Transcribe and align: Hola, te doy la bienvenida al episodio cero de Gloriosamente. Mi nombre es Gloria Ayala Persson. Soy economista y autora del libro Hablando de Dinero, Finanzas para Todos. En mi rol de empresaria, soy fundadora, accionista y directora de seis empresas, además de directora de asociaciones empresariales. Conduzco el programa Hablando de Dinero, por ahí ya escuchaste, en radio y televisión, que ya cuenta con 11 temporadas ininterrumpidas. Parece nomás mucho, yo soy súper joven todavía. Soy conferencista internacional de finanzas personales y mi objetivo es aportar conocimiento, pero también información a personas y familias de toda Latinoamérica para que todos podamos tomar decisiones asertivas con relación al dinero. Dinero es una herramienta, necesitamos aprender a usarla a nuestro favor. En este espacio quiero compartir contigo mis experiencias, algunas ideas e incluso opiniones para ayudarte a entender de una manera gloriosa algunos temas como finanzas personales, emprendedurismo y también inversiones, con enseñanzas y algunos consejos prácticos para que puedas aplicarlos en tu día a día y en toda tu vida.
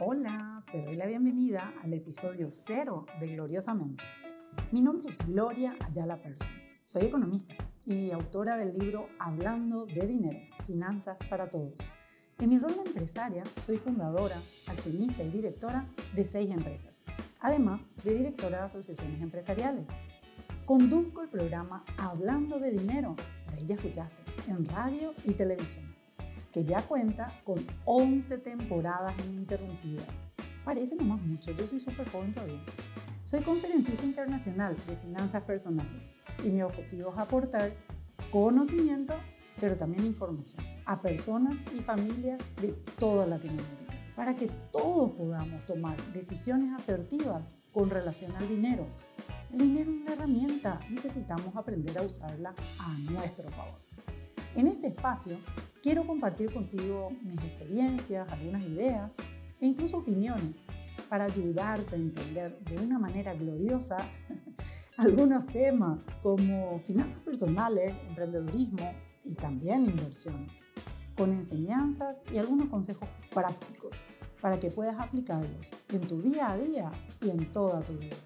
Hola, 0.00 0.64
te 0.70 0.80
doy 0.80 0.92
la 0.92 1.06
bienvenida 1.06 1.74
al 1.82 1.92
episodio 1.92 2.52
cero 2.52 3.04
de 3.18 3.28
Gloriosamente. 3.34 4.04
Mi 4.70 4.80
nombre 4.80 5.08
es 5.10 5.26
Gloria 5.26 5.76
Ayala 5.80 6.22
Persson. 6.22 6.52
Soy 6.84 7.06
economista 7.06 7.54
y 7.84 8.12
autora 8.12 8.56
del 8.56 8.78
libro 8.78 9.08
Hablando 9.18 9.86
de 9.86 10.06
Dinero, 10.06 10.38
Finanzas 10.66 11.18
para 11.28 11.50
Todos. 11.50 11.74
En 12.38 12.48
mi 12.48 12.58
rol 12.58 12.76
de 12.76 12.82
empresaria, 12.82 13.42
soy 13.60 13.78
fundadora, 13.78 14.40
accionista 14.68 15.24
y 15.24 15.30
directora 15.30 15.88
de 16.14 16.24
seis 16.24 16.50
empresas, 16.52 17.00
además 17.40 17.84
de 18.04 18.14
directora 18.14 18.58
de 18.58 18.64
asociaciones 18.66 19.20
empresariales. 19.20 19.88
Conduzco 20.68 21.22
el 21.22 21.30
programa 21.30 21.82
Hablando 21.96 22.58
de 22.58 22.70
Dinero, 22.70 23.16
por 23.46 23.54
ahí 23.54 23.64
ya 23.64 23.76
escuchaste, 23.76 24.22
en 24.48 24.66
radio 24.66 25.14
y 25.24 25.32
televisión, 25.32 25.96
que 26.52 26.62
ya 26.62 26.86
cuenta 26.86 27.40
con 27.44 27.66
11 27.86 28.36
temporadas 28.36 29.14
ininterrumpidas. 29.26 30.24
Parece 30.66 30.94
nomás 30.94 31.22
mucho, 31.22 31.52
yo 31.52 31.66
soy 31.66 31.80
súper 31.80 32.06
joven 32.10 32.32
todavía. 32.32 32.60
Soy 33.24 33.40
conferencista 33.44 34.04
internacional 34.04 34.76
de 34.86 34.96
finanzas 34.96 35.40
personales 35.44 36.06
y 36.44 36.50
mi 36.50 36.60
objetivo 36.60 37.14
es 37.14 37.18
aportar 37.18 37.72
conocimiento, 38.30 39.14
pero 39.58 39.74
también 39.74 40.04
información 40.04 40.62
a 40.84 41.00
personas 41.00 41.62
y 41.74 41.80
familias 41.80 42.42
de 42.60 42.72
toda 42.98 43.26
Latinoamérica 43.26 43.94
para 44.14 44.36
que 44.36 44.48
todos 44.70 45.12
podamos 45.12 45.64
tomar 45.64 45.96
decisiones 46.12 46.74
asertivas 46.74 47.52
con 47.72 47.88
relación 47.88 48.36
al 48.36 48.46
dinero. 48.50 48.86
Dinero 49.50 49.90
es 49.90 49.96
una 50.02 50.12
herramienta, 50.12 50.78
necesitamos 50.90 51.56
aprender 51.56 51.96
a 51.96 52.02
usarla 52.02 52.54
a 52.78 52.98
nuestro 53.10 53.50
favor. 53.50 53.80
En 54.54 54.66
este 54.66 54.88
espacio 54.88 55.38
quiero 55.82 56.06
compartir 56.06 56.52
contigo 56.52 57.08
mis 57.22 57.42
experiencias, 57.42 58.30
algunas 58.30 58.62
ideas 58.62 59.10
e 59.60 59.66
incluso 59.66 59.98
opiniones 59.98 60.64
para 61.08 61.24
ayudarte 61.24 61.96
a 61.96 61.98
entender 61.98 62.58
de 62.64 62.76
una 62.76 62.98
manera 62.98 63.32
gloriosa 63.32 63.96
algunos 64.98 65.46
temas 65.46 66.04
como 66.22 66.80
finanzas 66.80 67.20
personales, 67.20 67.94
emprendedurismo 68.06 68.92
y 69.24 69.34
también 69.34 69.86
inversiones, 69.86 70.64
con 71.16 71.32
enseñanzas 71.32 72.20
y 72.30 72.36
algunos 72.36 72.68
consejos 72.68 73.08
prácticos 73.32 74.04
para 74.42 74.60
que 74.60 74.70
puedas 74.70 74.98
aplicarlos 74.98 75.72
en 75.88 76.00
tu 76.02 76.20
día 76.20 76.50
a 76.50 76.58
día 76.58 76.92
y 77.22 77.30
en 77.30 77.50
toda 77.50 77.80
tu 77.80 77.94
vida. 77.94 78.16